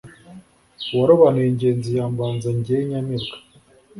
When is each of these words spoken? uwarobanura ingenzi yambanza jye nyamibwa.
uwarobanura 0.91 1.47
ingenzi 1.51 1.89
yambanza 1.99 2.47
jye 2.63 2.77
nyamibwa. 2.89 3.35